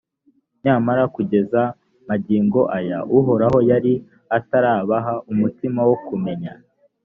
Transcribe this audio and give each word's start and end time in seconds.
nyamara 0.63 1.03
kugeza 1.15 1.61
magingo 2.07 2.61
aya, 2.77 2.99
uhoraho 3.17 3.57
yari 3.69 3.93
atarabaha 4.37 5.13
umutima 5.31 5.79
wo 5.89 5.97
kumenya, 6.07 6.53